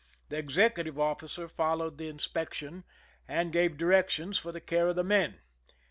[0.29, 2.85] The ex ecutive officer followed the inspection,
[3.27, 5.41] and gave directions for the care of the men.